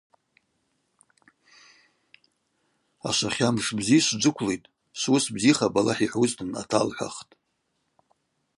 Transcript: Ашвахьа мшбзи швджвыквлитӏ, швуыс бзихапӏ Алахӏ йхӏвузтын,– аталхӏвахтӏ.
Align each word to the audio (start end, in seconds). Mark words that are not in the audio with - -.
Ашвахьа 3.07 3.49
мшбзи 3.53 3.97
швджвыквлитӏ, 4.05 4.71
швуыс 4.99 5.25
бзихапӏ 5.35 5.77
Алахӏ 5.79 6.03
йхӏвузтын,– 6.05 6.49
аталхӏвахтӏ. 6.61 7.33